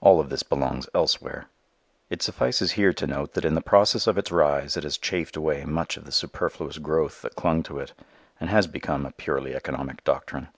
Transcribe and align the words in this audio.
All 0.00 0.20
of 0.20 0.30
this 0.30 0.42
belongs 0.42 0.88
elsewhere. 0.94 1.50
It 2.08 2.22
suffices 2.22 2.72
here 2.80 2.94
to 2.94 3.06
note 3.06 3.34
that 3.34 3.44
in 3.44 3.52
the 3.54 3.60
process 3.60 4.06
of 4.06 4.16
its 4.16 4.32
rise 4.32 4.74
it 4.78 4.84
has 4.84 4.96
chafed 4.96 5.36
away 5.36 5.66
much 5.66 5.98
of 5.98 6.06
the 6.06 6.12
superfluous 6.12 6.78
growth 6.78 7.20
that 7.20 7.36
clung 7.36 7.62
to 7.64 7.78
it 7.80 7.92
and 8.40 8.48
has 8.48 8.66
become 8.66 9.04
a 9.04 9.12
purely 9.12 9.54
economic 9.54 10.02
doctrine. 10.02 10.48